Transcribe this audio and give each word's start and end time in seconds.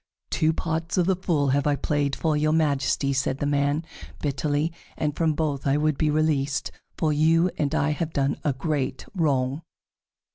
"Two 0.31 0.51
parts 0.51 0.97
of 0.97 1.05
the 1.05 1.15
Fool 1.15 1.49
have 1.49 1.67
I 1.67 1.75
played 1.75 2.15
for 2.15 2.35
your 2.35 2.53
Majesty," 2.53 3.13
said 3.13 3.37
the 3.37 3.45
man 3.45 3.85
bitterly, 4.19 4.73
"and 4.97 5.15
from 5.15 5.33
both 5.33 5.67
I 5.67 5.77
would 5.77 5.95
be 5.95 6.09
released, 6.09 6.71
for 6.97 7.13
you 7.13 7.51
and 7.59 7.75
I 7.75 7.91
have 7.91 8.11
done 8.11 8.37
a 8.43 8.51
great 8.51 9.05
wrong." 9.13 9.61